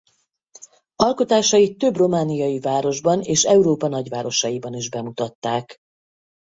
Alkotásait 0.95 1.77
több 1.77 1.95
romániai 1.95 2.59
városban 2.59 3.21
és 3.21 3.43
Európa 3.43 3.87
nagyvárosaiban 3.87 4.73
is 4.73 4.89
bemutatták. 4.89 5.77